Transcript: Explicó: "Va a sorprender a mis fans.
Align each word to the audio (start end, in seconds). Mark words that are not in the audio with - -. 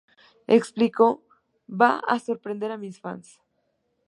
Explicó: 0.47 1.21
"Va 1.67 1.99
a 2.07 2.17
sorprender 2.17 2.71
a 2.71 2.77
mis 2.85 2.99
fans. 2.99 3.39